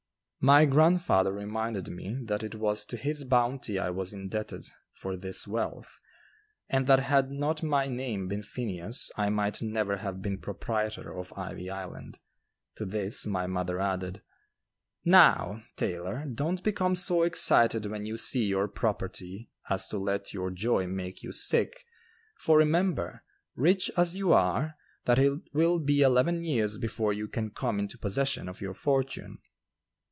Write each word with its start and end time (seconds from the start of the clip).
My 0.43 0.65
grandfather 0.65 1.31
reminded 1.31 1.89
me 1.89 2.17
that 2.23 2.41
it 2.41 2.55
was 2.55 2.83
to 2.85 2.97
his 2.97 3.23
bounty 3.25 3.77
I 3.77 3.91
was 3.91 4.11
indebted 4.11 4.65
for 4.91 5.15
this 5.15 5.45
wealth, 5.47 5.99
and 6.67 6.87
that 6.87 6.97
had 7.01 7.29
not 7.29 7.61
my 7.61 7.85
name 7.85 8.27
been 8.27 8.41
Phineas 8.41 9.11
I 9.15 9.29
might 9.29 9.61
never 9.61 9.97
have 9.97 10.19
been 10.23 10.39
proprietor 10.39 11.15
of 11.15 11.31
"Ivy 11.37 11.69
Island." 11.69 12.17
To 12.77 12.85
this 12.85 13.27
my 13.27 13.45
mother 13.45 13.79
added: 13.79 14.23
"Now, 15.05 15.61
Taylor, 15.75 16.25
don't 16.25 16.63
become 16.63 16.95
so 16.95 17.21
excited 17.21 17.85
when 17.85 18.07
you 18.07 18.17
see 18.17 18.45
your 18.45 18.67
property 18.67 19.51
as 19.69 19.87
to 19.89 19.99
let 19.99 20.33
your 20.33 20.49
joy 20.49 20.87
make 20.87 21.21
you 21.21 21.31
sick, 21.31 21.85
for 22.39 22.57
remember, 22.57 23.23
rich 23.53 23.91
as 23.95 24.15
you 24.15 24.33
are, 24.33 24.75
that 25.05 25.19
it 25.19 25.39
will 25.53 25.79
be 25.79 26.01
eleven 26.01 26.43
years 26.43 26.79
before 26.79 27.13
you 27.13 27.27
can 27.27 27.51
come 27.51 27.77
into 27.77 27.95
possession 27.99 28.49
of 28.49 28.59
your 28.59 28.73
fortune." 28.73 29.37